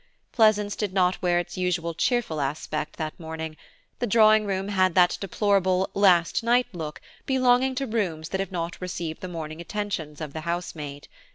Pleasance 0.31 0.75
did 0.75 0.93
not 0.93 1.21
wear 1.21 1.37
its 1.37 1.59
usual 1.59 1.93
cheerful 1.93 2.41
aspect 2.41 2.95
that 2.97 3.13
morning; 3.19 3.55
the 3.99 4.07
drawing 4.07 4.47
room 4.47 4.69
had 4.69 4.95
that 4.95 5.15
deplorable 5.21 5.91
'last 5.93 6.41
night' 6.41 6.65
look 6.73 6.99
belonging 7.27 7.75
to 7.75 7.85
rooms 7.85 8.29
that 8.29 8.39
have 8.39 8.51
not 8.51 8.81
received 8.81 9.21
the 9.21 9.27
morning 9.27 9.61
attentions 9.61 10.19
of 10.19 10.33
the 10.33 10.41
housemaid. 10.41 11.07